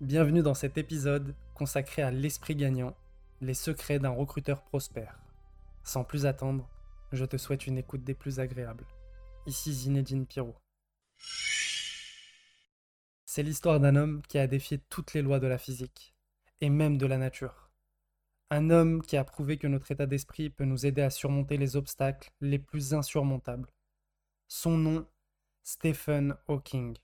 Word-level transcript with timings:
Bienvenue 0.00 0.42
dans 0.42 0.54
cet 0.54 0.76
épisode 0.76 1.36
consacré 1.54 2.02
à 2.02 2.10
l'esprit 2.10 2.56
gagnant, 2.56 2.96
les 3.40 3.54
secrets 3.54 4.00
d'un 4.00 4.10
recruteur 4.10 4.60
prospère. 4.62 5.20
Sans 5.84 6.02
plus 6.02 6.26
attendre, 6.26 6.68
je 7.12 7.24
te 7.24 7.36
souhaite 7.36 7.68
une 7.68 7.78
écoute 7.78 8.02
des 8.02 8.14
plus 8.14 8.40
agréables. 8.40 8.86
Ici 9.46 9.72
Zinedine 9.72 10.26
Pirot. 10.26 10.56
C'est 13.24 13.44
l'histoire 13.44 13.78
d'un 13.78 13.94
homme 13.94 14.20
qui 14.28 14.36
a 14.38 14.48
défié 14.48 14.78
toutes 14.90 15.14
les 15.14 15.22
lois 15.22 15.38
de 15.38 15.46
la 15.46 15.58
physique, 15.58 16.16
et 16.60 16.70
même 16.70 16.98
de 16.98 17.06
la 17.06 17.16
nature. 17.16 17.70
Un 18.50 18.70
homme 18.70 19.00
qui 19.00 19.16
a 19.16 19.22
prouvé 19.22 19.58
que 19.58 19.68
notre 19.68 19.92
état 19.92 20.06
d'esprit 20.06 20.50
peut 20.50 20.64
nous 20.64 20.86
aider 20.86 21.02
à 21.02 21.10
surmonter 21.10 21.56
les 21.56 21.76
obstacles 21.76 22.32
les 22.40 22.58
plus 22.58 22.94
insurmontables. 22.94 23.70
Son 24.48 24.76
nom, 24.76 25.06
Stephen 25.62 26.36
Hawking. 26.48 26.96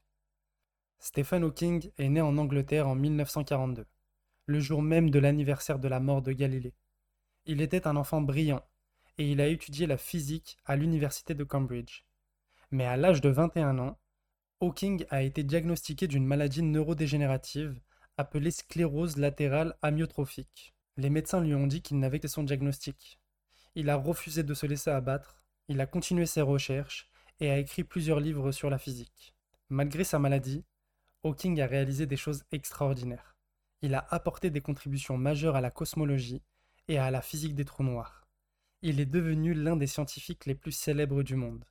Stephen 1.03 1.45
Hawking 1.45 1.91
est 1.97 2.11
né 2.11 2.21
en 2.21 2.37
Angleterre 2.37 2.87
en 2.87 2.95
1942, 2.95 3.87
le 4.45 4.61
jour 4.61 4.83
même 4.83 5.09
de 5.09 5.19
l'anniversaire 5.19 5.79
de 5.79 5.89
la 5.89 5.99
mort 5.99 6.21
de 6.21 6.33
Galilée. 6.33 6.75
Il 7.47 7.63
était 7.63 7.87
un 7.87 7.97
enfant 7.97 8.21
brillant 8.21 8.63
et 9.17 9.33
il 9.33 9.41
a 9.41 9.47
étudié 9.47 9.87
la 9.87 9.97
physique 9.97 10.59
à 10.67 10.77
l'université 10.77 11.33
de 11.33 11.43
Cambridge. 11.43 12.05
Mais 12.71 12.85
à 12.85 12.99
l'âge 12.99 13.23
de 13.23 13.31
21 13.31 13.79
ans, 13.79 13.99
Hawking 14.61 15.07
a 15.09 15.23
été 15.23 15.43
diagnostiqué 15.43 16.07
d'une 16.07 16.27
maladie 16.27 16.63
neurodégénérative 16.63 17.81
appelée 18.19 18.51
sclérose 18.51 19.17
latérale 19.17 19.79
amyotrophique. 19.81 20.75
Les 20.99 21.09
médecins 21.09 21.41
lui 21.41 21.55
ont 21.55 21.67
dit 21.67 21.81
qu'il 21.81 21.99
n'avait 21.99 22.21
que 22.21 22.29
son 22.29 22.43
diagnostic. 22.43 23.19
Il 23.75 23.89
a 23.89 23.97
refusé 23.97 24.43
de 24.43 24.53
se 24.53 24.67
laisser 24.67 24.91
abattre, 24.91 25.43
il 25.69 25.81
a 25.81 25.87
continué 25.87 26.27
ses 26.27 26.43
recherches 26.43 27.09
et 27.41 27.51
a 27.51 27.57
écrit 27.57 27.85
plusieurs 27.85 28.21
livres 28.21 28.53
sur 28.53 28.69
la 28.69 28.77
physique. 28.77 29.35
Malgré 29.71 30.05
sa 30.05 30.19
maladie, 30.19 30.63
Hawking 31.23 31.61
a 31.61 31.67
réalisé 31.67 32.07
des 32.07 32.17
choses 32.17 32.45
extraordinaires. 32.51 33.37
Il 33.83 33.95
a 33.95 34.07
apporté 34.11 34.51
des 34.51 34.61
contributions 34.61 35.19
majeures 35.19 35.57
à 35.57 35.61
la 35.61 35.71
cosmologie 35.71 36.43
et 36.89 36.99
à 36.99 37.11
la 37.11 37.21
physique 37.21 37.55
des 37.55 37.65
trous 37.65 37.85
noirs. 37.85 38.27
Il 38.83 39.01
est 39.01 39.07
devenu 39.07 39.53
l'un 39.53 39.77
des 39.77 39.87
scientifiques 39.87 40.47
les 40.47 40.55
plus 40.55 40.73
célèbres 40.73 41.23
du 41.23 41.37
monde. 41.37 41.65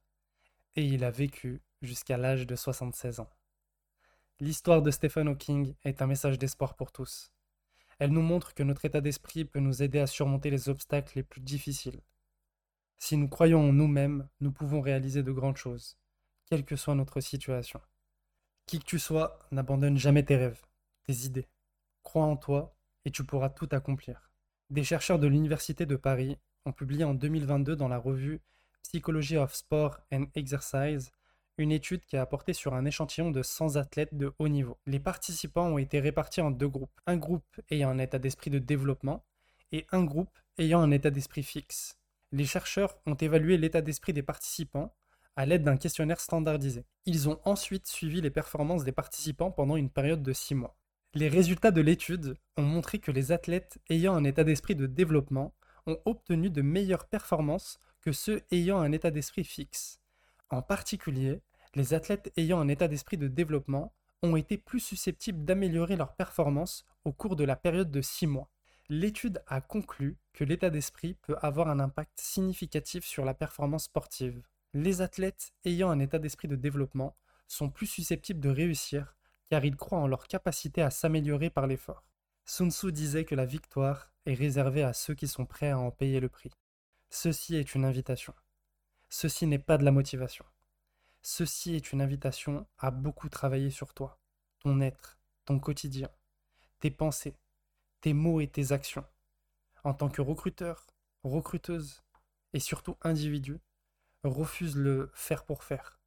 Et 0.76 0.86
il 0.86 1.04
a 1.04 1.10
vécu 1.10 1.62
jusqu'à 1.82 2.18
l'âge 2.18 2.46
de 2.46 2.56
76 2.56 3.20
ans. 3.20 3.30
L'histoire 4.40 4.84
de 4.84 4.92
Stephen 4.92 5.28
Hawking 5.28 5.74
est 5.84 6.02
un 6.02 6.08
message 6.08 6.38
d'espoir 6.38 6.76
pour 6.76 6.92
tous. 6.92 7.32
Elle 7.98 8.12
nous 8.12 8.22
montre 8.22 8.54
que 8.54 8.64
notre 8.64 8.86
état 8.86 9.02
d'esprit 9.02 9.46
peut 9.46 9.60
nous 9.60 9.82
aider 9.82 10.00
à 10.00 10.08
surmonter 10.08 10.52
les 10.52 10.70
obstacles 10.70 11.14
les 11.16 11.24
plus 11.24 11.42
difficiles. 11.42 12.02
Si 12.98 13.18
nous 13.18 13.28
croyons 13.28 13.70
en 13.70 13.74
nous-mêmes, 13.74 14.30
nous 14.40 14.52
pouvons 14.52 14.80
réaliser 14.80 15.24
de 15.24 15.32
grandes 15.32 15.58
choses, 15.58 15.98
quelle 16.46 16.64
que 16.64 16.76
soit 16.76 16.96
notre 16.96 17.20
situation. 17.20 17.82
Qui 18.70 18.78
que 18.78 18.86
tu 18.86 19.00
sois, 19.00 19.40
n'abandonne 19.50 19.98
jamais 19.98 20.22
tes 20.22 20.36
rêves, 20.36 20.62
tes 21.08 21.26
idées. 21.26 21.48
Crois 22.04 22.26
en 22.26 22.38
toi 22.38 22.76
et 23.04 23.10
tu 23.10 23.24
pourras 23.24 23.50
tout 23.50 23.68
accomplir. 23.72 24.30
Des 24.70 24.84
chercheurs 24.84 25.18
de 25.18 25.26
l'Université 25.26 25.88
de 25.88 25.96
Paris 25.96 26.38
ont 26.68 26.72
publié 26.72 27.04
en 27.04 27.16
2022 27.16 27.76
dans 27.76 27.88
la 27.88 27.98
revue 27.98 28.42
Psychology 28.84 29.38
of 29.38 29.56
Sport 29.56 29.98
and 30.14 30.26
Exercise 30.36 31.10
une 31.58 31.72
étude 31.72 32.06
qui 32.06 32.16
a 32.16 32.22
apporté 32.22 32.54
sur 32.54 32.76
un 32.76 32.86
échantillon 32.86 33.32
de 33.32 33.42
100 33.42 33.78
athlètes 33.78 34.14
de 34.14 34.34
haut 34.38 34.48
niveau. 34.48 34.78
Les 34.86 35.00
participants 35.00 35.66
ont 35.66 35.80
été 35.80 36.00
répartis 36.00 36.42
en 36.42 36.52
deux 36.52 36.70
groupes, 36.70 37.02
un 37.08 37.18
groupe 37.18 37.60
ayant 37.72 37.90
un 37.90 37.98
état 37.98 38.20
d'esprit 38.20 38.52
de 38.52 38.60
développement 38.60 39.26
et 39.72 39.88
un 39.92 40.04
groupe 40.04 40.38
ayant 40.60 40.82
un 40.82 40.92
état 40.92 41.10
d'esprit 41.10 41.42
fixe. 41.42 41.98
Les 42.32 42.46
chercheurs 42.46 43.00
ont 43.08 43.16
évalué 43.16 43.58
l'état 43.58 43.82
d'esprit 43.82 44.14
des 44.14 44.22
participants 44.22 44.96
à 45.40 45.46
l'aide 45.46 45.64
d'un 45.64 45.78
questionnaire 45.78 46.20
standardisé. 46.20 46.84
Ils 47.06 47.30
ont 47.30 47.40
ensuite 47.46 47.88
suivi 47.88 48.20
les 48.20 48.30
performances 48.30 48.84
des 48.84 48.92
participants 48.92 49.52
pendant 49.52 49.78
une 49.78 49.90
période 49.90 50.22
de 50.22 50.34
6 50.34 50.54
mois. 50.54 50.76
Les 51.14 51.30
résultats 51.30 51.72
de 51.72 51.80
l'étude 51.80 52.36
ont 52.58 52.64
montré 52.64 53.00
que 53.00 53.10
les 53.10 53.32
athlètes 53.32 53.78
ayant 53.90 54.14
un 54.16 54.26
état 54.26 54.44
d'esprit 54.44 54.76
de 54.76 54.86
développement 54.86 55.54
ont 55.88 55.98
obtenu 56.04 56.50
de 56.50 56.62
meilleures 56.62 57.08
performances 57.08 57.80
que 58.02 58.12
ceux 58.12 58.42
ayant 58.52 58.82
un 58.82 58.92
état 58.92 59.12
d'esprit 59.12 59.46
fixe. 59.46 60.02
En 60.50 60.62
particulier, 60.62 61.40
les 61.74 61.94
athlètes 61.94 62.34
ayant 62.36 62.60
un 62.60 62.68
état 62.68 62.90
d'esprit 62.90 63.16
de 63.16 63.30
développement 63.30 63.94
ont 64.22 64.36
été 64.36 64.58
plus 64.58 64.82
susceptibles 64.82 65.46
d'améliorer 65.46 65.96
leurs 65.96 66.18
performances 66.18 66.84
au 67.06 67.14
cours 67.14 67.38
de 67.38 67.46
la 67.46 67.56
période 67.56 67.92
de 67.92 68.02
6 68.02 68.28
mois. 68.28 68.52
L'étude 68.90 69.42
a 69.48 69.62
conclu 69.62 70.18
que 70.34 70.44
l'état 70.44 70.70
d'esprit 70.70 71.14
peut 71.14 71.38
avoir 71.42 71.70
un 71.70 71.80
impact 71.80 72.20
significatif 72.20 73.06
sur 73.06 73.24
la 73.24 73.34
performance 73.34 73.86
sportive. 73.86 74.42
Les 74.74 75.02
athlètes 75.02 75.54
ayant 75.66 75.90
un 75.90 76.00
état 76.00 76.20
d'esprit 76.20 76.48
de 76.48 76.56
développement 76.56 77.18
sont 77.48 77.70
plus 77.70 77.88
susceptibles 77.88 78.40
de 78.40 78.50
réussir 78.50 79.16
car 79.50 79.66
ils 79.66 79.76
croient 79.76 80.00
en 80.00 80.08
leur 80.08 80.28
capacité 80.28 80.82
à 80.82 80.92
s'améliorer 80.92 81.50
par 81.50 81.66
l'effort. 81.66 82.04
Sun 82.46 82.72
Tzu 82.72 82.92
disait 82.92 83.26
que 83.26 83.36
la 83.36 83.46
victoire 83.46 84.12
est 84.26 84.36
réservée 84.36 84.84
à 84.84 84.94
ceux 84.94 85.16
qui 85.16 85.28
sont 85.28 85.46
prêts 85.46 85.72
à 85.72 85.80
en 85.80 85.92
payer 85.92 86.20
le 86.20 86.30
prix. 86.30 86.52
Ceci 87.10 87.56
est 87.56 87.74
une 87.74 87.86
invitation. 87.86 88.34
Ceci 89.10 89.48
n'est 89.48 89.58
pas 89.58 89.80
de 89.80 89.86
la 89.86 89.92
motivation. 89.92 90.46
Ceci 91.24 91.76
est 91.76 91.92
une 91.92 92.02
invitation 92.02 92.68
à 92.78 92.92
beaucoup 92.92 93.28
travailler 93.28 93.72
sur 93.72 93.94
toi, 93.94 94.20
ton 94.60 94.80
être, 94.82 95.20
ton 95.46 95.60
quotidien, 95.60 96.10
tes 96.80 96.92
pensées, 96.92 97.36
tes 98.02 98.14
mots 98.14 98.40
et 98.40 98.48
tes 98.48 98.72
actions. 98.72 99.06
En 99.84 99.96
tant 99.96 100.10
que 100.10 100.22
recruteur, 100.22 100.86
recruteuse 101.24 102.04
et 102.54 102.60
surtout 102.60 102.98
individu, 103.02 103.60
refuse 104.24 104.76
le 104.76 105.12
faire 105.14 105.46
pour 105.46 105.64
faire. 105.64 106.00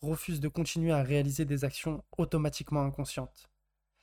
Refuse 0.00 0.40
de 0.40 0.48
continuer 0.48 0.92
à 0.92 1.02
réaliser 1.02 1.44
des 1.44 1.64
actions 1.64 2.04
automatiquement 2.18 2.84
inconscientes. 2.84 3.48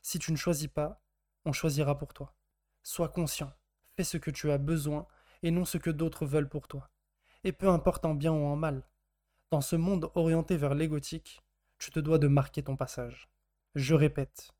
Si 0.01 0.19
tu 0.19 0.31
ne 0.31 0.37
choisis 0.37 0.67
pas, 0.67 1.03
on 1.45 1.53
choisira 1.53 1.97
pour 1.97 2.13
toi. 2.13 2.35
Sois 2.83 3.09
conscient, 3.09 3.51
fais 3.95 4.03
ce 4.03 4.17
que 4.17 4.31
tu 4.31 4.49
as 4.51 4.57
besoin 4.57 5.07
et 5.43 5.51
non 5.51 5.65
ce 5.65 5.77
que 5.77 5.89
d'autres 5.89 6.25
veulent 6.25 6.49
pour 6.49 6.67
toi. 6.67 6.89
Et 7.43 7.51
peu 7.51 7.69
importe 7.69 8.05
en 8.05 8.15
bien 8.15 8.31
ou 8.31 8.45
en 8.45 8.55
mal, 8.55 8.87
dans 9.51 9.61
ce 9.61 9.75
monde 9.75 10.11
orienté 10.15 10.57
vers 10.57 10.75
l'égotique, 10.75 11.41
tu 11.77 11.91
te 11.91 11.99
dois 11.99 12.19
de 12.19 12.27
marquer 12.27 12.63
ton 12.63 12.77
passage. 12.77 13.29
Je 13.75 13.95
répète, 13.95 14.51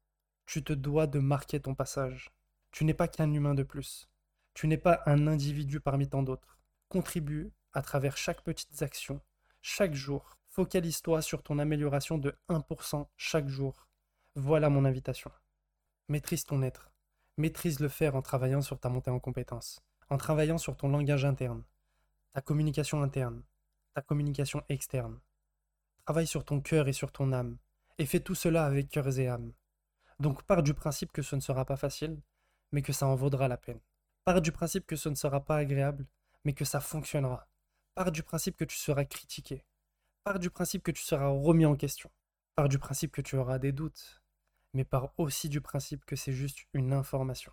tu 0.45 0.63
te 0.63 0.73
dois 0.73 1.07
de 1.07 1.19
marquer 1.19 1.59
ton 1.59 1.75
passage. 1.75 2.31
Tu 2.71 2.83
n'es 2.83 2.93
pas 2.93 3.07
qu'un 3.07 3.31
humain 3.31 3.53
de 3.53 3.63
plus. 3.63 4.09
Tu 4.53 4.67
n'es 4.67 4.77
pas 4.77 5.01
un 5.05 5.27
individu 5.27 5.79
parmi 5.79 6.09
tant 6.09 6.23
d'autres. 6.23 6.59
Contribue 6.89 7.51
à 7.73 7.81
travers 7.81 8.17
chaque 8.17 8.41
petite 8.41 8.81
action, 8.81 9.21
chaque 9.61 9.93
jour. 9.93 10.37
Focalise-toi 10.49 11.21
sur 11.21 11.43
ton 11.43 11.59
amélioration 11.59 12.17
de 12.17 12.35
1% 12.49 13.07
chaque 13.15 13.47
jour. 13.47 13.87
Voilà 14.35 14.69
mon 14.69 14.83
invitation. 14.83 15.31
Maîtrise 16.09 16.43
ton 16.43 16.61
être. 16.61 16.91
Maîtrise 17.37 17.79
le 17.79 17.87
faire 17.87 18.15
en 18.15 18.21
travaillant 18.21 18.61
sur 18.61 18.79
ta 18.79 18.89
montée 18.89 19.11
en 19.11 19.19
compétences, 19.19 19.81
en 20.09 20.17
travaillant 20.17 20.57
sur 20.57 20.75
ton 20.75 20.89
langage 20.89 21.23
interne, 21.23 21.63
ta 22.33 22.41
communication 22.41 23.01
interne, 23.01 23.43
ta 23.93 24.01
communication 24.01 24.61
externe. 24.67 25.19
Travaille 26.05 26.27
sur 26.27 26.43
ton 26.43 26.59
cœur 26.59 26.89
et 26.89 26.93
sur 26.93 27.11
ton 27.13 27.31
âme, 27.31 27.57
et 27.97 28.05
fais 28.05 28.19
tout 28.19 28.35
cela 28.35 28.65
avec 28.65 28.89
cœur 28.89 29.17
et 29.17 29.27
âme. 29.29 29.53
Donc 30.19 30.43
pars 30.43 30.63
du 30.63 30.73
principe 30.73 31.11
que 31.13 31.21
ce 31.21 31.35
ne 31.35 31.41
sera 31.41 31.63
pas 31.63 31.77
facile, 31.77 32.21
mais 32.71 32.81
que 32.81 32.93
ça 32.93 33.07
en 33.07 33.15
vaudra 33.15 33.47
la 33.47 33.57
peine. 33.57 33.79
Pars 34.25 34.41
du 34.41 34.51
principe 34.51 34.85
que 34.85 34.95
ce 34.95 35.09
ne 35.09 35.15
sera 35.15 35.43
pas 35.45 35.57
agréable, 35.57 36.05
mais 36.43 36.53
que 36.53 36.65
ça 36.65 36.79
fonctionnera. 36.79 37.47
Pars 37.93 38.11
du 38.13 38.23
principe 38.23 38.55
que 38.55 38.63
tu 38.63 38.77
seras 38.77 39.03
critiqué. 39.03 39.65
Pars 40.23 40.39
du 40.39 40.49
principe 40.49 40.81
que 40.81 40.91
tu 40.91 41.03
seras 41.03 41.27
remis 41.27 41.65
en 41.65 41.75
question. 41.75 42.09
Pars 42.55 42.69
du 42.69 42.79
principe 42.79 43.11
que 43.11 43.21
tu 43.21 43.35
auras 43.35 43.59
des 43.59 43.73
doutes. 43.73 44.21
Mais 44.73 44.85
pars 44.85 45.13
aussi 45.17 45.49
du 45.49 45.59
principe 45.59 46.05
que 46.05 46.15
c'est 46.15 46.31
juste 46.31 46.59
une 46.73 46.93
information. 46.93 47.51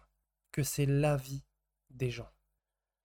Que 0.53 0.63
c'est 0.63 0.87
l'avis 0.87 1.45
des 1.91 2.11
gens. 2.11 2.31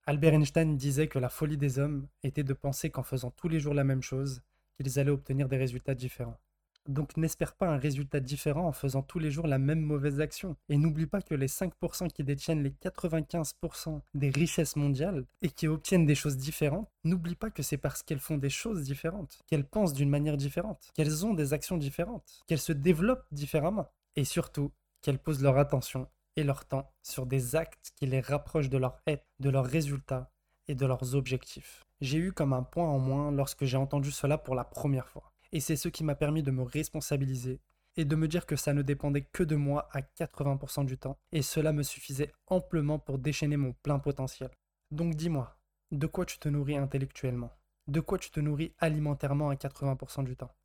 Albert 0.05 0.35
Einstein 0.35 0.77
disait 0.77 1.07
que 1.07 1.17
la 1.17 1.29
folie 1.29 1.57
des 1.57 1.79
hommes 1.79 2.07
était 2.21 2.43
de 2.43 2.53
penser 2.53 2.91
qu'en 2.91 3.03
faisant 3.03 3.31
tous 3.31 3.47
les 3.47 3.59
jours 3.59 3.73
la 3.73 3.83
même 3.83 4.03
chose, 4.03 4.43
qu'ils 4.75 4.99
allaient 4.99 5.09
obtenir 5.09 5.49
des 5.49 5.57
résultats 5.57 5.95
différents. 5.95 6.39
Donc 6.87 7.15
n'espère 7.15 7.53
pas 7.53 7.67
un 7.67 7.77
résultat 7.77 8.19
différent 8.19 8.67
en 8.67 8.73
faisant 8.73 9.01
tous 9.01 9.19
les 9.19 9.31
jours 9.31 9.47
la 9.47 9.57
même 9.57 9.79
mauvaise 9.79 10.19
action. 10.19 10.55
Et 10.69 10.77
n'oublie 10.77 11.05
pas 11.05 11.21
que 11.21 11.33
les 11.33 11.47
5% 11.47 12.09
qui 12.09 12.23
détiennent 12.23 12.63
les 12.63 12.71
95% 12.71 14.01
des 14.13 14.29
richesses 14.29 14.75
mondiales 14.75 15.25
et 15.41 15.49
qui 15.49 15.67
obtiennent 15.67 16.05
des 16.05 16.15
choses 16.15 16.37
différentes, 16.37 16.89
n'oublie 17.03 17.35
pas 17.35 17.49
que 17.49 17.63
c'est 17.63 17.77
parce 17.77 18.03
qu'elles 18.03 18.19
font 18.19 18.37
des 18.37 18.49
choses 18.49 18.83
différentes, 18.83 19.39
qu'elles 19.47 19.65
pensent 19.65 19.93
d'une 19.93 20.09
manière 20.09 20.37
différente, 20.37 20.91
qu'elles 20.93 21.25
ont 21.25 21.33
des 21.33 21.53
actions 21.53 21.77
différentes, 21.77 22.43
qu'elles 22.47 22.59
se 22.59 22.73
développent 22.73 23.27
différemment. 23.31 23.89
Et 24.15 24.25
surtout, 24.25 24.71
qu'elles 25.01 25.19
posent 25.19 25.41
leur 25.41 25.57
attention 25.57 26.07
et 26.35 26.43
leur 26.43 26.65
temps 26.65 26.91
sur 27.01 27.25
des 27.25 27.55
actes 27.55 27.91
qui 27.95 28.05
les 28.05 28.21
rapprochent 28.21 28.69
de 28.69 28.77
leur 28.77 28.99
être, 29.07 29.25
de 29.39 29.49
leurs 29.49 29.65
résultats 29.65 30.31
et 30.67 30.75
de 30.75 30.85
leurs 30.85 31.15
objectifs. 31.15 31.83
J'ai 32.01 32.17
eu 32.17 32.31
comme 32.31 32.53
un 32.53 32.63
point 32.63 32.87
en 32.87 32.99
moins 32.99 33.31
lorsque 33.31 33.65
j'ai 33.65 33.77
entendu 33.77 34.11
cela 34.11 34.37
pour 34.37 34.55
la 34.55 34.63
première 34.63 35.07
fois 35.07 35.32
et 35.53 35.59
c'est 35.59 35.77
ce 35.77 35.87
qui 35.87 36.03
m'a 36.03 36.15
permis 36.15 36.43
de 36.43 36.51
me 36.51 36.63
responsabiliser 36.63 37.61
et 37.95 38.05
de 38.05 38.15
me 38.15 38.27
dire 38.27 38.47
que 38.47 38.55
ça 38.55 38.73
ne 38.73 38.81
dépendait 38.81 39.21
que 39.21 39.43
de 39.43 39.55
moi 39.55 39.87
à 39.91 40.01
80% 40.01 40.83
du 40.83 40.97
temps, 40.97 41.19
et 41.31 41.43
cela 41.43 41.71
me 41.71 41.83
suffisait 41.83 42.33
amplement 42.47 42.97
pour 42.97 43.19
déchaîner 43.19 43.55
mon 43.55 43.73
plein 43.73 43.99
potentiel. 43.99 44.49
Donc 44.89 45.13
dis-moi, 45.13 45.55
de 45.91 46.07
quoi 46.07 46.25
tu 46.25 46.39
te 46.39 46.49
nourris 46.49 46.75
intellectuellement? 46.75 47.51
De 47.87 47.99
quoi 47.99 48.17
tu 48.17 48.31
te 48.31 48.39
nourris 48.39 48.73
alimentairement 48.79 49.49
à 49.49 49.55
80% 49.55 50.23
du 50.23 50.35
temps? 50.35 50.55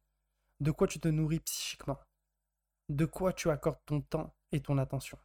De 0.60 0.70
quoi 0.70 0.86
tu 0.86 1.00
te 1.00 1.08
nourris 1.08 1.40
psychiquement? 1.40 1.98
De 2.88 3.04
quoi 3.04 3.34
tu 3.34 3.50
accordes 3.50 3.84
ton 3.84 4.00
temps 4.00 4.34
et 4.52 4.60
ton 4.60 4.78
attention? 4.78 5.18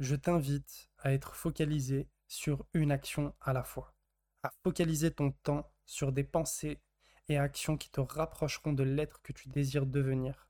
Je 0.00 0.16
t'invite 0.16 0.90
à 0.98 1.12
être 1.12 1.36
focalisé 1.36 2.08
sur 2.26 2.66
une 2.74 2.90
action 2.90 3.32
à 3.40 3.52
la 3.52 3.62
fois, 3.62 3.94
à 4.42 4.50
focaliser 4.64 5.12
ton 5.12 5.30
temps 5.30 5.70
sur 5.86 6.10
des 6.10 6.24
pensées 6.24 6.80
et 7.28 7.38
actions 7.38 7.76
qui 7.76 7.90
te 7.90 8.00
rapprocheront 8.00 8.72
de 8.72 8.82
l'être 8.82 9.22
que 9.22 9.32
tu 9.32 9.48
désires 9.48 9.86
devenir. 9.86 10.48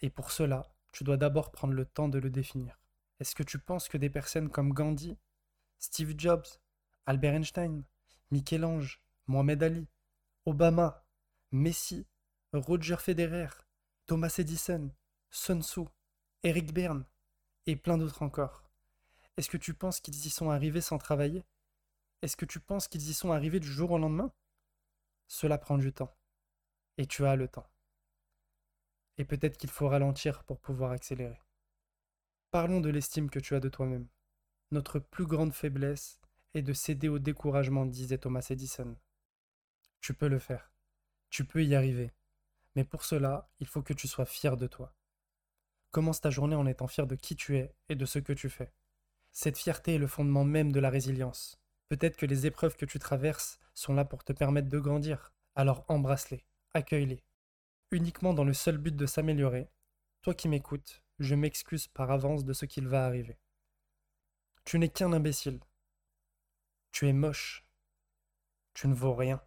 Et 0.00 0.10
pour 0.10 0.30
cela, 0.30 0.74
tu 0.92 1.04
dois 1.04 1.16
d'abord 1.16 1.52
prendre 1.52 1.74
le 1.74 1.84
temps 1.84 2.08
de 2.08 2.18
le 2.18 2.30
définir. 2.30 2.78
Est-ce 3.20 3.34
que 3.34 3.42
tu 3.42 3.58
penses 3.58 3.88
que 3.88 3.98
des 3.98 4.10
personnes 4.10 4.50
comme 4.50 4.72
Gandhi, 4.72 5.16
Steve 5.78 6.14
Jobs, 6.16 6.46
Albert 7.06 7.34
Einstein, 7.34 7.84
Michel-Ange, 8.30 9.00
Mohamed 9.26 9.62
Ali, 9.62 9.88
Obama, 10.44 11.06
Messi, 11.52 12.06
Roger 12.52 12.96
Federer, 12.98 13.48
Thomas 14.06 14.34
Edison, 14.38 14.90
Sun 15.30 15.62
Tzu, 15.62 15.82
Eric 16.42 16.72
Berne 16.72 17.04
et 17.66 17.76
plein 17.76 17.98
d'autres 17.98 18.22
encore. 18.22 18.70
Est-ce 19.36 19.50
que 19.50 19.56
tu 19.56 19.74
penses 19.74 20.00
qu'ils 20.00 20.26
y 20.26 20.30
sont 20.30 20.50
arrivés 20.50 20.80
sans 20.80 20.98
travailler? 20.98 21.44
Est-ce 22.22 22.36
que 22.36 22.44
tu 22.44 22.60
penses 22.60 22.88
qu'ils 22.88 23.08
y 23.08 23.14
sont 23.14 23.32
arrivés 23.32 23.60
du 23.60 23.68
jour 23.68 23.90
au 23.90 23.98
lendemain? 23.98 24.32
Cela 25.28 25.58
prend 25.58 25.78
du 25.78 25.92
temps. 25.92 26.14
Et 26.98 27.06
tu 27.06 27.24
as 27.26 27.36
le 27.36 27.48
temps. 27.48 27.68
Et 29.18 29.24
peut-être 29.24 29.56
qu'il 29.56 29.70
faut 29.70 29.88
ralentir 29.88 30.44
pour 30.44 30.60
pouvoir 30.60 30.92
accélérer. 30.92 31.40
Parlons 32.50 32.80
de 32.80 32.90
l'estime 32.90 33.30
que 33.30 33.38
tu 33.38 33.54
as 33.54 33.60
de 33.60 33.68
toi-même. 33.68 34.08
Notre 34.70 34.98
plus 34.98 35.26
grande 35.26 35.52
faiblesse 35.52 36.20
est 36.54 36.62
de 36.62 36.72
céder 36.72 37.08
au 37.08 37.18
découragement, 37.18 37.86
disait 37.86 38.18
Thomas 38.18 38.46
Edison. 38.50 38.96
Tu 40.00 40.14
peux 40.14 40.28
le 40.28 40.38
faire. 40.38 40.72
Tu 41.30 41.44
peux 41.44 41.64
y 41.64 41.74
arriver. 41.74 42.12
Mais 42.74 42.84
pour 42.84 43.04
cela, 43.04 43.50
il 43.58 43.66
faut 43.66 43.82
que 43.82 43.92
tu 43.92 44.08
sois 44.08 44.26
fier 44.26 44.56
de 44.56 44.66
toi. 44.66 44.94
Commence 45.90 46.20
ta 46.20 46.30
journée 46.30 46.56
en 46.56 46.66
étant 46.66 46.86
fier 46.86 47.06
de 47.06 47.14
qui 47.14 47.36
tu 47.36 47.56
es 47.56 47.74
et 47.88 47.94
de 47.94 48.04
ce 48.04 48.18
que 48.18 48.32
tu 48.32 48.50
fais. 48.50 48.72
Cette 49.32 49.58
fierté 49.58 49.94
est 49.94 49.98
le 49.98 50.06
fondement 50.06 50.44
même 50.44 50.72
de 50.72 50.80
la 50.80 50.90
résilience. 50.90 51.60
Peut-être 51.88 52.16
que 52.16 52.26
les 52.26 52.46
épreuves 52.46 52.76
que 52.76 52.84
tu 52.84 52.98
traverses 52.98 53.60
sont 53.74 53.94
là 53.94 54.04
pour 54.04 54.24
te 54.24 54.32
permettre 54.32 54.68
de 54.68 54.78
grandir. 54.78 55.32
Alors 55.54 55.84
embrasse-les, 55.88 56.44
accueille-les. 56.74 57.22
Uniquement 57.92 58.34
dans 58.34 58.44
le 58.44 58.54
seul 58.54 58.78
but 58.78 58.96
de 58.96 59.06
s'améliorer, 59.06 59.70
toi 60.22 60.34
qui 60.34 60.48
m'écoutes, 60.48 61.04
je 61.20 61.34
m'excuse 61.34 61.86
par 61.86 62.10
avance 62.10 62.44
de 62.44 62.52
ce 62.52 62.66
qu'il 62.66 62.88
va 62.88 63.06
arriver. 63.06 63.38
Tu 64.64 64.78
n'es 64.78 64.88
qu'un 64.88 65.12
imbécile. 65.12 65.60
Tu 66.90 67.06
es 67.06 67.12
moche. 67.12 67.64
Tu 68.74 68.88
ne 68.88 68.94
vaux 68.94 69.14
rien. 69.14 69.40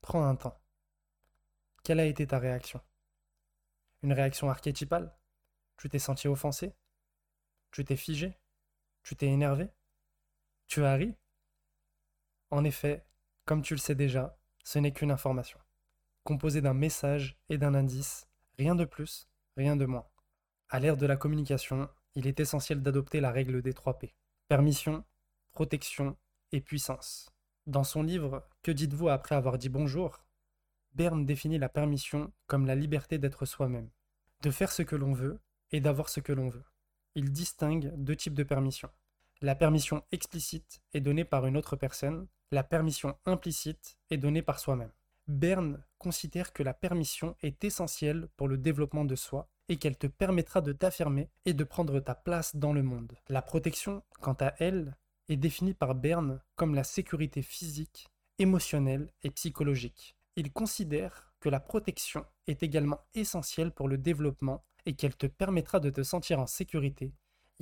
Prends 0.00 0.26
un 0.26 0.34
temps. 0.34 0.60
Quelle 1.84 2.00
a 2.00 2.06
été 2.06 2.26
ta 2.26 2.38
réaction? 2.38 2.80
Une 4.02 4.12
réaction 4.12 4.50
archétypale? 4.50 5.16
Tu 5.76 5.88
t'es 5.88 6.00
senti 6.00 6.26
offensé? 6.26 6.74
Tu 7.70 7.84
t'es 7.84 7.96
figé? 7.96 8.36
Tu 9.04 9.14
t'es 9.14 9.26
énervé? 9.26 9.68
Tu 10.66 10.84
as 10.84 10.94
ri? 10.94 11.14
En 12.52 12.64
effet, 12.64 13.02
comme 13.46 13.62
tu 13.62 13.72
le 13.72 13.78
sais 13.78 13.94
déjà, 13.94 14.38
ce 14.62 14.78
n'est 14.78 14.92
qu'une 14.92 15.10
information, 15.10 15.58
composée 16.22 16.60
d'un 16.60 16.74
message 16.74 17.38
et 17.48 17.56
d'un 17.56 17.74
indice, 17.74 18.28
rien 18.58 18.74
de 18.74 18.84
plus, 18.84 19.26
rien 19.56 19.74
de 19.74 19.86
moins. 19.86 20.06
À 20.68 20.78
l'ère 20.78 20.98
de 20.98 21.06
la 21.06 21.16
communication, 21.16 21.88
il 22.14 22.26
est 22.26 22.40
essentiel 22.40 22.82
d'adopter 22.82 23.20
la 23.22 23.32
règle 23.32 23.62
des 23.62 23.72
3 23.72 23.98
P. 23.98 24.14
Permission, 24.48 25.02
protection 25.52 26.18
et 26.52 26.60
puissance. 26.60 27.30
Dans 27.66 27.84
son 27.84 28.02
livre 28.02 28.46
Que 28.62 28.70
dites-vous 28.70 29.08
après 29.08 29.34
avoir 29.34 29.56
dit 29.56 29.70
bonjour? 29.70 30.22
Berne 30.92 31.24
définit 31.24 31.58
la 31.58 31.70
permission 31.70 32.34
comme 32.48 32.66
la 32.66 32.74
liberté 32.74 33.16
d'être 33.16 33.46
soi-même, 33.46 33.88
de 34.42 34.50
faire 34.50 34.72
ce 34.72 34.82
que 34.82 34.96
l'on 34.96 35.14
veut 35.14 35.40
et 35.70 35.80
d'avoir 35.80 36.10
ce 36.10 36.20
que 36.20 36.34
l'on 36.34 36.50
veut. 36.50 36.66
Il 37.14 37.32
distingue 37.32 37.94
deux 37.96 38.14
types 38.14 38.34
de 38.34 38.44
permission. 38.44 38.90
La 39.44 39.56
permission 39.56 40.04
explicite 40.12 40.82
est 40.94 41.00
donnée 41.00 41.24
par 41.24 41.46
une 41.46 41.56
autre 41.56 41.74
personne, 41.74 42.28
la 42.52 42.62
permission 42.62 43.18
implicite 43.26 43.98
est 44.08 44.16
donnée 44.16 44.40
par 44.40 44.60
soi-même. 44.60 44.92
Berne 45.26 45.82
considère 45.98 46.52
que 46.52 46.62
la 46.62 46.74
permission 46.74 47.34
est 47.42 47.64
essentielle 47.64 48.28
pour 48.36 48.46
le 48.46 48.56
développement 48.56 49.04
de 49.04 49.16
soi 49.16 49.48
et 49.68 49.78
qu'elle 49.78 49.98
te 49.98 50.06
permettra 50.06 50.60
de 50.60 50.72
t'affirmer 50.72 51.28
et 51.44 51.54
de 51.54 51.64
prendre 51.64 51.98
ta 51.98 52.14
place 52.14 52.54
dans 52.54 52.72
le 52.72 52.84
monde. 52.84 53.18
La 53.28 53.42
protection, 53.42 54.04
quant 54.20 54.36
à 54.38 54.54
elle, 54.60 54.96
est 55.28 55.36
définie 55.36 55.74
par 55.74 55.96
Berne 55.96 56.40
comme 56.54 56.76
la 56.76 56.84
sécurité 56.84 57.42
physique, 57.42 58.06
émotionnelle 58.38 59.12
et 59.24 59.30
psychologique. 59.32 60.16
Il 60.36 60.52
considère 60.52 61.34
que 61.40 61.48
la 61.48 61.58
protection 61.58 62.24
est 62.46 62.62
également 62.62 63.00
essentielle 63.14 63.72
pour 63.72 63.88
le 63.88 63.98
développement 63.98 64.64
et 64.86 64.94
qu'elle 64.94 65.16
te 65.16 65.26
permettra 65.26 65.80
de 65.80 65.90
te 65.90 66.04
sentir 66.04 66.38
en 66.38 66.46
sécurité, 66.46 67.12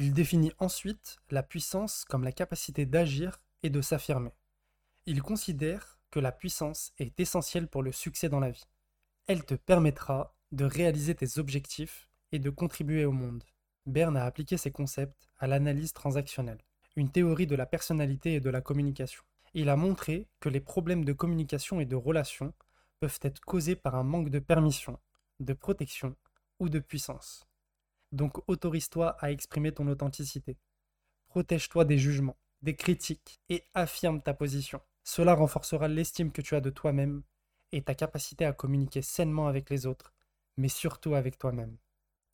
il 0.00 0.14
définit 0.14 0.50
ensuite 0.58 1.19
la 1.29 1.43
puissance 1.43 2.06
comme 2.06 2.25
la 2.25 2.32
capacité 2.32 2.87
d'agir 2.87 3.38
et 3.62 3.69
de 3.69 3.82
s'affirmer. 3.82 4.32
Il 5.05 5.20
considère 5.20 6.00
que 6.11 6.20
la 6.20 6.32
puissance 6.32 6.94
est 6.97 7.20
essentielle 7.20 7.69
pour 7.69 7.82
le 7.82 7.93
succès 7.93 8.31
dans 8.31 8.41
la 8.41 8.50
vie. 8.50 8.67
Elle 9.26 9.44
te 9.44 9.55
permettra 9.55 10.35
de 10.52 10.64
réaliser 10.64 11.14
tes 11.14 11.38
objectifs 11.38 12.08
et 12.32 12.38
de 12.38 12.49
contribuer 12.49 13.05
au 13.05 13.12
monde. 13.12 13.44
Berne 13.85 14.17
a 14.17 14.25
appliqué 14.25 14.56
ces 14.56 14.70
concepts 14.70 15.29
à 15.38 15.47
l'analyse 15.47 15.93
transactionnelle, 15.93 16.64
une 16.97 17.12
théorie 17.12 17.47
de 17.47 17.55
la 17.55 17.67
personnalité 17.67 18.37
et 18.37 18.41
de 18.41 18.49
la 18.49 18.62
communication. 18.62 19.23
Il 19.52 19.69
a 19.69 19.76
montré 19.76 20.29
que 20.41 20.49
les 20.49 20.61
problèmes 20.61 21.05
de 21.05 21.12
communication 21.12 21.79
et 21.79 21.85
de 21.85 21.97
relation 21.97 22.55
peuvent 23.00 23.20
être 23.20 23.41
causés 23.41 23.76
par 23.76 23.97
un 23.97 24.05
manque 24.05 24.31
de 24.31 24.38
permission, 24.38 24.99
de 25.41 25.52
protection 25.52 26.17
ou 26.58 26.70
de 26.70 26.79
puissance. 26.79 27.50
Donc 28.12 28.49
autorise-toi 28.49 29.17
à 29.21 29.31
exprimer 29.31 29.73
ton 29.73 29.87
authenticité. 29.89 30.59
Protège-toi 31.29 31.85
des 31.85 31.99
jugements, 31.99 32.37
des 32.62 32.75
critiques 32.75 33.41
et 33.49 33.65
affirme 33.75 34.21
ta 34.21 34.35
position. 34.35 34.81
Cela 35.05 35.35
renforcera 35.35 35.89
l'estime 35.89 36.33
que 36.33 36.43
tu 36.43 36.55
as 36.55 36.61
de 36.61 36.71
toi-même 36.71 37.23
et 37.73 37.83
ta 37.83 37.95
capacité 37.95 38.45
à 38.45 38.53
communiquer 38.53 39.03
sainement 39.03 39.47
avec 39.47 39.71
les 39.71 39.87
autres, 39.87 40.12
mais 40.57 40.69
surtout 40.69 41.15
avec 41.15 41.39
toi-même. 41.39 41.77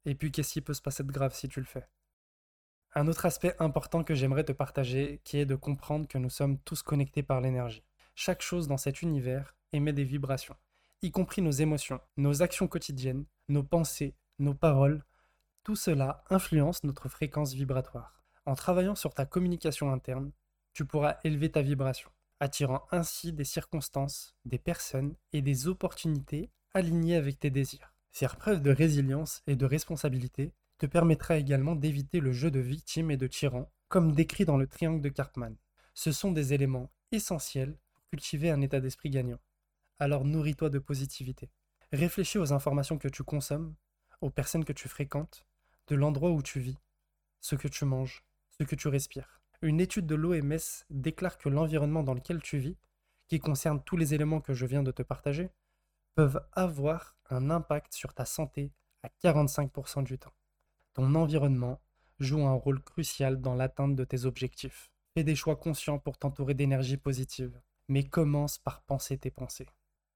Et 0.04 0.14
puis 0.14 0.32
qu'est-ce 0.32 0.54
qui 0.54 0.60
peut 0.60 0.74
se 0.74 0.82
passer 0.82 1.04
de 1.04 1.12
grave 1.12 1.34
si 1.34 1.48
tu 1.48 1.60
le 1.60 1.66
fais? 1.66 1.86
Un 2.94 3.08
autre 3.08 3.26
aspect 3.26 3.54
important 3.58 4.02
que 4.02 4.14
j'aimerais 4.14 4.44
te 4.44 4.52
partager, 4.52 5.20
qui 5.24 5.36
est 5.36 5.44
de 5.44 5.56
comprendre 5.56 6.08
que 6.08 6.16
nous 6.16 6.30
sommes 6.30 6.58
tous 6.60 6.82
connectés 6.82 7.22
par 7.22 7.42
l'énergie. 7.42 7.84
Chaque 8.14 8.40
chose 8.40 8.68
dans 8.68 8.78
cet 8.78 9.02
univers 9.02 9.54
émet 9.72 9.92
des 9.92 10.04
vibrations, 10.04 10.56
y 11.02 11.10
compris 11.10 11.42
nos 11.42 11.50
émotions, 11.50 12.00
nos 12.16 12.40
actions 12.40 12.68
quotidiennes, 12.68 13.26
nos 13.48 13.62
pensées, 13.62 14.14
nos 14.38 14.54
paroles, 14.54 15.04
tout 15.66 15.74
cela 15.74 16.22
influence 16.30 16.84
notre 16.84 17.08
fréquence 17.08 17.52
vibratoire. 17.52 18.22
En 18.44 18.54
travaillant 18.54 18.94
sur 18.94 19.12
ta 19.14 19.26
communication 19.26 19.90
interne, 19.90 20.30
tu 20.72 20.84
pourras 20.84 21.16
élever 21.24 21.50
ta 21.50 21.60
vibration, 21.60 22.08
attirant 22.38 22.86
ainsi 22.92 23.32
des 23.32 23.42
circonstances, 23.42 24.36
des 24.44 24.60
personnes 24.60 25.16
et 25.32 25.42
des 25.42 25.66
opportunités 25.66 26.52
alignées 26.72 27.16
avec 27.16 27.40
tes 27.40 27.50
désirs. 27.50 27.92
Faire 28.12 28.36
preuve 28.36 28.62
de 28.62 28.70
résilience 28.70 29.42
et 29.48 29.56
de 29.56 29.66
responsabilité 29.66 30.54
te 30.78 30.86
permettra 30.86 31.36
également 31.36 31.74
d'éviter 31.74 32.20
le 32.20 32.30
jeu 32.30 32.52
de 32.52 32.60
victime 32.60 33.10
et 33.10 33.16
de 33.16 33.26
tyran, 33.26 33.68
comme 33.88 34.12
décrit 34.12 34.44
dans 34.44 34.58
le 34.58 34.68
triangle 34.68 35.02
de 35.02 35.08
Karpman. 35.08 35.56
Ce 35.94 36.12
sont 36.12 36.30
des 36.30 36.54
éléments 36.54 36.92
essentiels 37.10 37.76
pour 37.90 38.04
cultiver 38.10 38.52
un 38.52 38.60
état 38.60 38.78
d'esprit 38.78 39.10
gagnant. 39.10 39.40
Alors 39.98 40.24
nourris-toi 40.24 40.70
de 40.70 40.78
positivité. 40.78 41.50
Réfléchis 41.90 42.38
aux 42.38 42.52
informations 42.52 42.98
que 42.98 43.08
tu 43.08 43.24
consommes, 43.24 43.74
aux 44.20 44.30
personnes 44.30 44.64
que 44.64 44.72
tu 44.72 44.86
fréquentes, 44.86 45.44
de 45.88 45.94
l'endroit 45.94 46.30
où 46.30 46.42
tu 46.42 46.60
vis, 46.60 46.78
ce 47.40 47.54
que 47.54 47.68
tu 47.68 47.84
manges, 47.84 48.24
ce 48.58 48.64
que 48.64 48.74
tu 48.74 48.88
respires. 48.88 49.40
Une 49.62 49.80
étude 49.80 50.06
de 50.06 50.14
l'OMS 50.14 50.84
déclare 50.90 51.38
que 51.38 51.48
l'environnement 51.48 52.02
dans 52.02 52.14
lequel 52.14 52.42
tu 52.42 52.58
vis, 52.58 52.76
qui 53.28 53.38
concerne 53.38 53.82
tous 53.82 53.96
les 53.96 54.14
éléments 54.14 54.40
que 54.40 54.54
je 54.54 54.66
viens 54.66 54.82
de 54.82 54.92
te 54.92 55.02
partager, 55.02 55.50
peuvent 56.14 56.40
avoir 56.52 57.16
un 57.30 57.50
impact 57.50 57.94
sur 57.94 58.14
ta 58.14 58.24
santé 58.24 58.72
à 59.02 59.08
45% 59.22 60.04
du 60.04 60.18
temps. 60.18 60.34
Ton 60.94 61.14
environnement 61.14 61.80
joue 62.18 62.46
un 62.46 62.54
rôle 62.54 62.82
crucial 62.82 63.40
dans 63.40 63.54
l'atteinte 63.54 63.96
de 63.96 64.04
tes 64.04 64.24
objectifs. 64.24 64.90
Fais 65.14 65.24
des 65.24 65.34
choix 65.34 65.56
conscients 65.56 65.98
pour 65.98 66.18
t'entourer 66.18 66.54
d'énergie 66.54 66.96
positive, 66.96 67.60
mais 67.88 68.04
commence 68.04 68.58
par 68.58 68.82
penser 68.82 69.18
tes 69.18 69.30
pensées. 69.30 69.68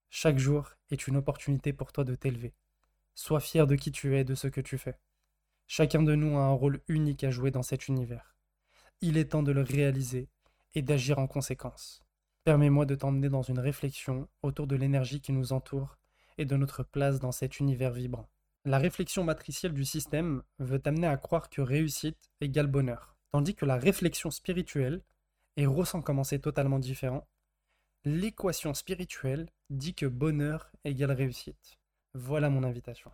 Chaque 0.08 0.38
jour 0.38 0.70
est 0.90 1.06
une 1.06 1.16
opportunité 1.16 1.72
pour 1.72 1.92
toi 1.92 2.04
de 2.04 2.14
t'élever. 2.14 2.54
Sois 3.14 3.40
fier 3.40 3.66
de 3.66 3.76
qui 3.76 3.92
tu 3.92 4.16
es 4.16 4.20
et 4.20 4.24
de 4.24 4.34
ce 4.34 4.48
que 4.48 4.60
tu 4.60 4.78
fais. 4.78 4.98
Chacun 5.72 6.02
de 6.02 6.16
nous 6.16 6.36
a 6.36 6.40
un 6.40 6.50
rôle 6.50 6.80
unique 6.88 7.22
à 7.22 7.30
jouer 7.30 7.52
dans 7.52 7.62
cet 7.62 7.86
univers. 7.86 8.34
Il 9.02 9.16
est 9.16 9.26
temps 9.26 9.44
de 9.44 9.52
le 9.52 9.62
réaliser 9.62 10.28
et 10.74 10.82
d'agir 10.82 11.20
en 11.20 11.28
conséquence. 11.28 12.02
Permets-moi 12.42 12.86
de 12.86 12.96
t'emmener 12.96 13.28
dans 13.28 13.42
une 13.42 13.60
réflexion 13.60 14.26
autour 14.42 14.66
de 14.66 14.74
l'énergie 14.74 15.20
qui 15.20 15.30
nous 15.30 15.52
entoure 15.52 15.96
et 16.38 16.44
de 16.44 16.56
notre 16.56 16.82
place 16.82 17.20
dans 17.20 17.30
cet 17.30 17.60
univers 17.60 17.92
vibrant. 17.92 18.28
La 18.64 18.78
réflexion 18.78 19.22
matricielle 19.22 19.72
du 19.72 19.84
système 19.84 20.42
veut 20.58 20.80
t'amener 20.80 21.06
à 21.06 21.16
croire 21.16 21.48
que 21.48 21.62
réussite 21.62 22.32
égale 22.40 22.66
bonheur, 22.66 23.14
tandis 23.30 23.54
que 23.54 23.64
la 23.64 23.76
réflexion 23.76 24.32
spirituelle, 24.32 25.04
et 25.56 25.66
ressent 25.66 26.02
comment 26.02 26.24
c'est 26.24 26.40
totalement 26.40 26.80
différent, 26.80 27.28
l'équation 28.04 28.74
spirituelle 28.74 29.48
dit 29.70 29.94
que 29.94 30.06
bonheur 30.06 30.72
égale 30.82 31.12
réussite. 31.12 31.78
Voilà 32.14 32.50
mon 32.50 32.64
invitation. 32.64 33.12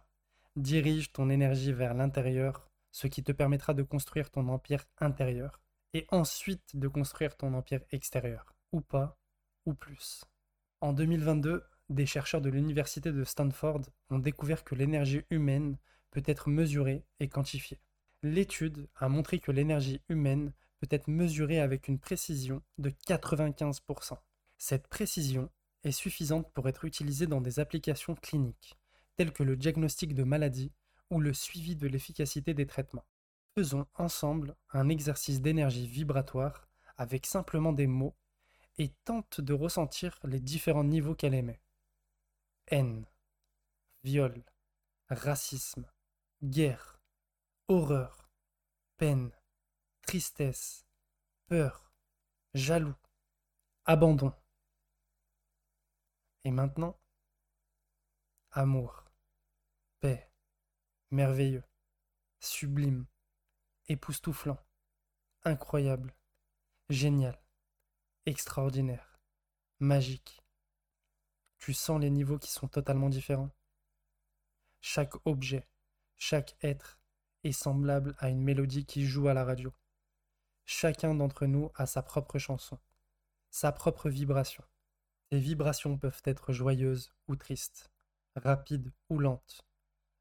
Dirige 0.56 1.12
ton 1.12 1.28
énergie 1.28 1.72
vers 1.72 1.94
l'intérieur 1.94 2.70
ce 2.96 3.08
qui 3.08 3.22
te 3.22 3.30
permettra 3.30 3.74
de 3.74 3.82
construire 3.82 4.30
ton 4.30 4.48
empire 4.48 4.86
intérieur, 4.96 5.60
et 5.92 6.06
ensuite 6.10 6.74
de 6.76 6.88
construire 6.88 7.36
ton 7.36 7.52
empire 7.52 7.82
extérieur, 7.90 8.54
ou 8.72 8.80
pas, 8.80 9.18
ou 9.66 9.74
plus. 9.74 10.24
En 10.80 10.94
2022, 10.94 11.62
des 11.90 12.06
chercheurs 12.06 12.40
de 12.40 12.48
l'université 12.48 13.12
de 13.12 13.22
Stanford 13.22 13.82
ont 14.08 14.18
découvert 14.18 14.64
que 14.64 14.74
l'énergie 14.74 15.20
humaine 15.28 15.76
peut 16.10 16.22
être 16.24 16.48
mesurée 16.48 17.04
et 17.20 17.28
quantifiée. 17.28 17.80
L'étude 18.22 18.88
a 18.96 19.10
montré 19.10 19.40
que 19.40 19.52
l'énergie 19.52 20.00
humaine 20.08 20.54
peut 20.80 20.88
être 20.88 21.08
mesurée 21.08 21.60
avec 21.60 21.88
une 21.88 21.98
précision 21.98 22.62
de 22.78 22.88
95%. 22.88 24.16
Cette 24.56 24.88
précision 24.88 25.50
est 25.84 25.92
suffisante 25.92 26.50
pour 26.54 26.66
être 26.66 26.86
utilisée 26.86 27.26
dans 27.26 27.42
des 27.42 27.60
applications 27.60 28.14
cliniques, 28.14 28.78
telles 29.16 29.32
que 29.32 29.42
le 29.42 29.56
diagnostic 29.56 30.14
de 30.14 30.24
maladies 30.24 30.72
ou 31.10 31.20
le 31.20 31.32
suivi 31.32 31.76
de 31.76 31.86
l'efficacité 31.86 32.54
des 32.54 32.66
traitements. 32.66 33.06
Faisons 33.54 33.86
ensemble 33.94 34.56
un 34.72 34.88
exercice 34.88 35.40
d'énergie 35.40 35.86
vibratoire 35.86 36.68
avec 36.96 37.26
simplement 37.26 37.72
des 37.72 37.86
mots 37.86 38.16
et 38.78 38.90
tente 39.04 39.40
de 39.40 39.54
ressentir 39.54 40.18
les 40.24 40.40
différents 40.40 40.84
niveaux 40.84 41.14
qu'elle 41.14 41.34
émet. 41.34 41.60
Haine, 42.68 43.06
viol, 44.04 44.44
racisme, 45.08 45.86
guerre, 46.42 47.00
horreur, 47.68 48.28
peine, 48.98 49.30
tristesse, 50.02 50.86
peur, 51.46 51.92
jaloux, 52.54 52.94
abandon. 53.84 54.32
Et 56.44 56.50
maintenant, 56.50 56.98
amour, 58.50 59.05
paix, 60.00 60.30
merveilleux, 61.10 61.64
sublime, 62.40 63.06
époustouflant, 63.88 64.58
incroyable, 65.44 66.14
génial, 66.88 67.40
extraordinaire, 68.26 69.20
magique. 69.80 70.42
Tu 71.58 71.72
sens 71.72 72.00
les 72.00 72.10
niveaux 72.10 72.38
qui 72.38 72.50
sont 72.50 72.68
totalement 72.68 73.08
différents. 73.08 73.50
Chaque 74.80 75.14
objet, 75.26 75.66
chaque 76.16 76.56
être 76.62 77.00
est 77.44 77.52
semblable 77.52 78.14
à 78.18 78.28
une 78.28 78.42
mélodie 78.42 78.86
qui 78.86 79.06
joue 79.06 79.28
à 79.28 79.34
la 79.34 79.44
radio. 79.44 79.72
Chacun 80.64 81.14
d'entre 81.14 81.46
nous 81.46 81.70
a 81.76 81.86
sa 81.86 82.02
propre 82.02 82.38
chanson, 82.38 82.78
sa 83.50 83.72
propre 83.72 84.10
vibration. 84.10 84.64
Ces 85.30 85.38
vibrations 85.38 85.96
peuvent 85.96 86.22
être 86.24 86.52
joyeuses 86.52 87.12
ou 87.28 87.36
tristes, 87.36 87.90
rapides 88.36 88.92
ou 89.08 89.18
lentes. 89.18 89.62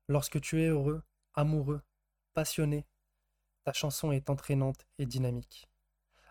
Lorsque 0.08 0.40
tu 0.40 0.62
es 0.62 0.68
heureux, 0.68 1.02
amoureux, 1.34 1.82
passionné, 2.34 2.86
ta 3.64 3.74
chanson 3.74 4.12
est 4.12 4.30
entraînante 4.30 4.86
et 5.00 5.08
dynamique. 5.08 5.68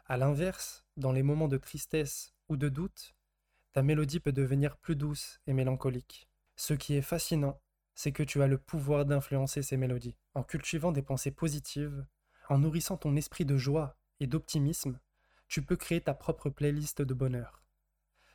A 0.06 0.16
l'inverse, 0.16 0.84
dans 0.96 1.10
les 1.10 1.24
moments 1.24 1.48
de 1.48 1.56
tristesse 1.56 2.34
ou 2.48 2.56
de 2.56 2.68
doute, 2.68 3.16
ta 3.72 3.82
mélodie 3.82 4.20
peut 4.20 4.32
devenir 4.32 4.76
plus 4.76 4.94
douce 4.94 5.40
et 5.48 5.52
mélancolique. 5.52 6.28
Ce 6.54 6.72
qui 6.72 6.94
est 6.94 7.02
fascinant, 7.02 7.60
c'est 7.96 8.12
que 8.12 8.22
tu 8.22 8.42
as 8.42 8.46
le 8.46 8.58
pouvoir 8.58 9.06
d'influencer 9.06 9.62
ces 9.62 9.76
mélodies. 9.76 10.16
En 10.34 10.44
cultivant 10.44 10.92
des 10.92 11.02
pensées 11.02 11.32
positives, 11.32 12.06
en 12.48 12.58
nourrissant 12.58 12.96
ton 12.96 13.16
esprit 13.16 13.44
de 13.44 13.56
joie 13.56 13.98
et 14.20 14.28
d'optimisme, 14.28 15.00
tu 15.48 15.62
peux 15.62 15.76
créer 15.76 16.00
ta 16.00 16.14
propre 16.14 16.48
playlist 16.48 17.02
de 17.02 17.14
bonheur. 17.14 17.64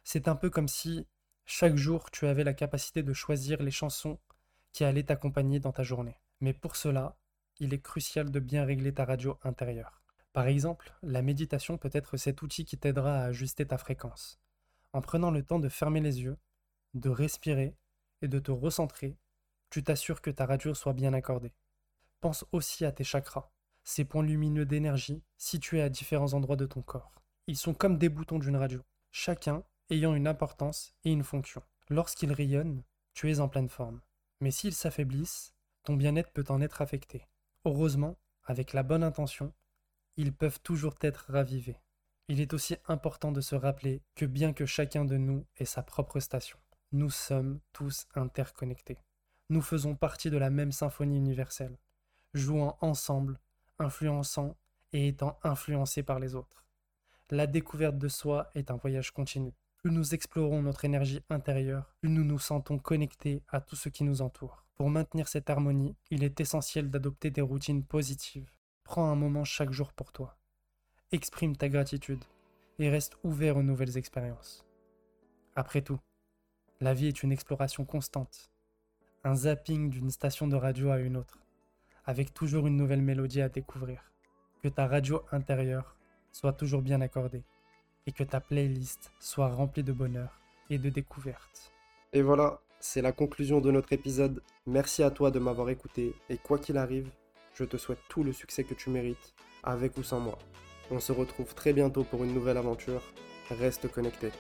C'est 0.04 0.28
un 0.28 0.36
peu 0.36 0.50
comme 0.50 0.68
si, 0.68 1.08
chaque 1.46 1.78
jour, 1.78 2.12
tu 2.12 2.28
avais 2.28 2.44
la 2.44 2.54
capacité 2.54 3.04
de 3.04 3.14
choisir 3.14 3.64
les 3.64 3.72
chansons 3.72 4.20
qui 4.72 4.84
allaient 4.84 5.04
t'accompagner 5.04 5.60
dans 5.60 5.72
ta 5.72 5.84
journée. 5.84 6.20
Mais 6.42 6.54
pour 6.54 6.76
cela, 6.76 7.18
il 7.60 7.74
est 7.74 7.82
crucial 7.82 8.32
de 8.32 8.40
bien 8.40 8.66
régler 8.66 8.94
ta 8.94 9.06
radio 9.06 9.38
intérieure. 9.44 10.02
Par 10.34 10.48
exemple, 10.48 10.94
la 11.02 11.22
méditation 11.22 11.78
peut 11.78 11.90
être 11.92 12.18
cet 12.18 12.42
outil 12.42 12.66
qui 12.66 12.78
t'aidera 12.78 13.16
à 13.16 13.26
ajuster 13.26 13.66
ta 13.66 13.78
fréquence. 13.78 14.40
En 14.94 15.02
prenant 15.02 15.32
le 15.32 15.44
temps 15.44 15.60
de 15.60 15.70
fermer 15.70 16.00
les 16.00 16.22
yeux, 16.22 16.38
de 16.94 17.10
respirer 17.10 17.76
et 18.22 18.28
de 18.28 18.40
te 18.40 18.52
recentrer, 18.52 19.18
tu 19.70 19.84
t'assures 19.84 20.22
que 20.22 20.32
ta 20.32 20.46
radio 20.46 20.74
soit 20.74 20.94
bien 20.94 21.14
accordée. 21.14 21.54
Pense 22.22 22.46
aussi 22.52 22.86
à 22.86 22.92
tes 22.92 23.04
chakras, 23.04 23.52
ces 23.84 24.06
points 24.06 24.24
lumineux 24.24 24.66
d'énergie 24.66 25.24
situés 25.38 25.82
à 25.82 25.90
différents 25.90 26.34
endroits 26.34 26.56
de 26.56 26.66
ton 26.66 26.82
corps. 26.82 27.22
Ils 27.48 27.58
sont 27.58 27.74
comme 27.74 27.98
des 27.98 28.10
boutons 28.10 28.40
d'une 28.40 28.58
radio, 28.58 28.82
chacun 29.12 29.64
ayant 29.90 30.14
une 30.14 30.28
importance 30.28 30.94
et 31.04 31.12
une 31.12 31.24
fonction. 31.24 31.62
Lorsqu'ils 31.90 32.34
rayonnent, 32.34 32.84
tu 33.14 33.32
es 33.32 33.40
en 33.40 33.50
pleine 33.50 33.70
forme. 33.70 34.02
Mais 34.42 34.52
s'ils 34.52 34.74
s'affaiblissent, 34.74 35.54
ton 35.84 35.96
bien-être 35.96 36.32
peut 36.32 36.46
en 36.50 36.62
être 36.62 36.82
affecté. 36.82 37.28
Heureusement, 37.66 38.18
avec 38.44 38.74
la 38.74 38.84
bonne 38.84 39.04
intention, 39.04 39.54
ils 40.18 40.34
peuvent 40.34 40.62
toujours 40.62 40.96
être 41.02 41.26
ravivés. 41.30 41.80
Il 42.28 42.40
est 42.42 42.54
aussi 42.54 42.76
important 42.88 43.32
de 43.32 43.42
se 43.42 43.56
rappeler 43.56 44.02
que 44.16 44.26
bien 44.26 44.54
que 44.54 44.66
chacun 44.66 45.04
de 45.04 45.18
nous 45.18 45.46
ait 45.58 45.66
sa 45.66 45.82
propre 45.82 46.20
station, 46.20 46.60
nous 46.92 47.10
sommes 47.10 47.60
tous 47.74 48.08
interconnectés. 48.16 49.00
Nous 49.50 49.62
faisons 49.62 49.96
partie 49.96 50.30
de 50.30 50.38
la 50.38 50.50
même 50.50 50.72
symphonie 50.72 51.18
universelle, 51.18 51.78
jouant 52.34 52.78
ensemble, 52.82 53.40
influençant 53.80 54.56
et 54.94 55.08
étant 55.08 55.40
influencés 55.44 56.04
par 56.04 56.20
les 56.20 56.36
autres. 56.36 56.66
La 57.32 57.48
découverte 57.48 57.98
de 57.98 58.08
soi 58.08 58.52
est 58.56 58.72
un 58.72 58.76
voyage 58.76 59.12
continu. 59.12 59.54
Plus 59.82 59.92
nous 59.92 60.14
explorons 60.14 60.62
notre 60.62 60.86
énergie 60.86 61.22
intérieure, 61.30 61.96
plus 62.02 62.10
nous 62.10 62.24
nous 62.24 62.40
sentons 62.40 62.80
connectés 62.80 63.44
à 63.48 63.62
tout 63.62 63.76
ce 63.76 63.90
qui 63.90 64.04
nous 64.04 64.22
entoure. 64.22 64.66
Pour 64.76 64.90
maintenir 64.90 65.28
cette 65.28 65.50
harmonie, 65.50 65.96
il 66.10 66.24
est 66.24 66.40
essentiel 66.42 66.90
d'adopter 66.90 67.32
des 67.32 67.42
routines 67.42 67.84
positives. 67.84 68.52
Prends 68.84 69.10
un 69.10 69.16
moment 69.16 69.46
chaque 69.46 69.72
jour 69.72 69.94
pour 69.94 70.12
toi. 70.12 70.38
Exprime 71.12 71.56
ta 71.56 71.70
gratitude 71.70 72.24
et 72.78 72.90
reste 72.90 73.18
ouvert 73.24 73.58
aux 73.58 73.64
nouvelles 73.64 73.98
expériences. 73.98 74.66
Après 75.56 75.82
tout, 75.82 76.00
la 76.82 76.94
vie 76.94 77.08
est 77.08 77.24
une 77.24 77.32
exploration 77.32 77.86
constante 77.86 78.52
un 79.24 79.36
zapping 79.36 79.90
d'une 79.90 80.12
station 80.12 80.48
de 80.48 80.56
radio 80.56 80.92
à 80.92 81.00
une 81.00 81.18
autre, 81.18 81.40
avec 82.06 82.34
toujours 82.34 82.68
une 82.68 82.78
nouvelle 82.78 83.02
mélodie 83.02 83.42
à 83.42 83.50
découvrir. 83.50 84.12
Que 84.64 84.70
ta 84.70 84.88
radio 84.88 85.24
intérieure 85.32 85.98
soit 86.32 86.54
toujours 86.54 86.82
bien 86.82 87.02
accordée 87.02 87.44
et 88.08 88.12
que 88.12 88.24
ta 88.24 88.40
playlist 88.40 89.12
soit 89.20 89.50
remplie 89.50 89.84
de 89.84 89.94
bonheur 89.94 90.40
et 90.70 90.78
de 90.78 90.90
découvertes. 90.90 91.72
Et 92.14 92.22
voilà, 92.22 92.62
c'est 92.80 93.02
la 93.02 93.12
conclusion 93.12 93.62
de 93.62 93.72
notre 93.72 93.94
épisode. 93.94 94.42
Merci 94.66 95.04
à 95.04 95.12
toi 95.12 95.32
de 95.32 95.40
m'avoir 95.40 95.70
écouté 95.70 96.14
et 96.30 96.38
quoi 96.38 96.58
qu'il 96.58 96.78
arrive, 96.78 97.10
je 97.54 97.66
te 97.66 97.78
souhaite 97.78 98.00
tout 98.10 98.24
le 98.24 98.34
succès 98.34 98.64
que 98.64 98.74
tu 98.74 98.90
mérites, 98.90 99.34
avec 99.64 99.98
ou 99.98 100.04
sans 100.04 100.20
moi. 100.20 100.38
On 100.92 101.00
se 101.00 101.12
retrouve 101.12 101.54
très 101.54 101.74
bientôt 101.74 102.04
pour 102.04 102.24
une 102.24 102.34
nouvelle 102.34 102.58
aventure. 102.58 103.04
Reste 103.50 103.92
connecté. 103.92 104.32